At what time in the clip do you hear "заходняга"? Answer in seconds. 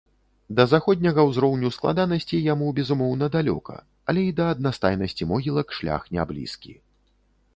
0.69-1.25